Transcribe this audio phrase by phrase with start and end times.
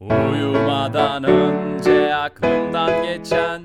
[0.00, 3.62] Uyumadan önce aklımdan geçen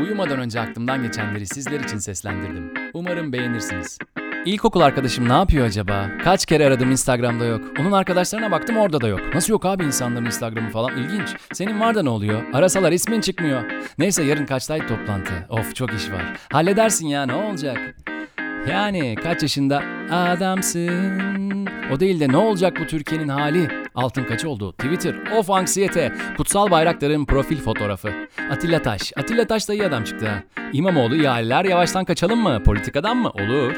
[0.00, 2.74] Uyumadan önce aklımdan geçenleri sizler için seslendirdim.
[2.94, 3.98] Umarım beğenirsiniz.
[4.46, 6.08] İlkokul arkadaşım ne yapıyor acaba?
[6.24, 7.60] Kaç kere aradım Instagram'da yok.
[7.80, 9.20] Onun arkadaşlarına baktım orada da yok.
[9.34, 10.96] Nasıl yok abi insanların Instagram'ı falan?
[10.96, 11.28] İlginç.
[11.52, 12.42] Senin var da ne oluyor?
[12.52, 13.62] Arasalar ismin çıkmıyor.
[13.98, 15.32] Neyse yarın kaçtaydı toplantı?
[15.48, 16.36] Of çok iş var.
[16.52, 17.78] Halledersin ya ne olacak?
[18.70, 21.66] Yani kaç yaşında adamsın?
[21.92, 23.68] O değil de ne olacak bu Türkiye'nin hali?
[23.94, 24.72] Altın kaç oldu?
[24.72, 28.12] Twitter, of anksiyete, kutsal bayrakların profil fotoğrafı.
[28.50, 30.42] Atilla Taş, Atilla Taş da iyi adam çıktı ha.
[30.72, 32.62] İmamoğlu ihaleler yavaştan kaçalım mı?
[32.64, 33.30] Politikadan mı?
[33.30, 33.76] Olur.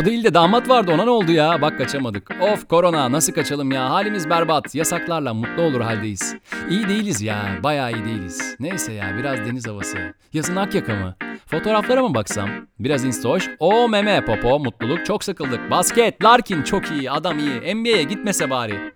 [0.00, 1.62] O değil de damat vardı ona ne oldu ya?
[1.62, 2.30] Bak kaçamadık.
[2.40, 3.90] Of korona nasıl kaçalım ya?
[3.90, 4.74] Halimiz berbat.
[4.74, 6.36] Yasaklarla mutlu olur haldeyiz.
[6.70, 7.58] İyi değiliz ya.
[7.62, 8.56] Bayağı iyi değiliz.
[8.60, 9.98] Neyse ya biraz deniz havası.
[10.32, 11.16] Yazın Akyaka mı?
[11.46, 12.50] Fotoğraflara mı baksam?
[12.80, 13.50] Biraz instoş.
[13.58, 15.70] O meme popo mutluluk çok sıkıldık.
[15.70, 17.74] Basket Larkin çok iyi adam iyi.
[17.74, 18.94] NBA'ye gitmese bari.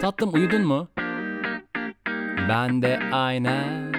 [0.00, 0.88] Tatlım uyudun mu?
[2.48, 3.92] Ben de aynen.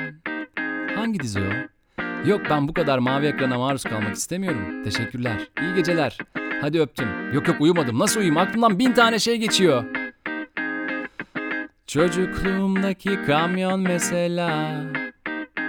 [0.96, 1.72] Hangi dizi o?
[2.30, 4.84] Yok ben bu kadar mavi ekrana maruz kalmak istemiyorum.
[4.84, 5.38] Teşekkürler.
[5.62, 6.18] İyi geceler.
[6.62, 7.34] Hadi öptüm.
[7.34, 8.00] Yok yok uyumadım.
[8.00, 8.38] Nasıl uyuyayım?
[8.38, 9.84] Aklımdan bin tane şey geçiyor.
[11.88, 14.74] Çocukluğumdaki kamyon mesela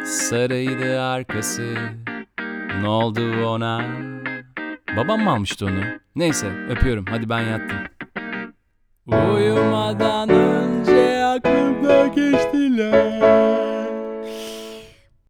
[0.05, 1.75] Sarıydı arkası
[2.81, 3.85] Ne oldu ona?
[4.97, 5.81] Babam mı almıştı onu?
[6.17, 7.79] Neyse öpüyorum hadi ben yattım.
[9.07, 13.42] Uyumadan önce aklımda geçtiler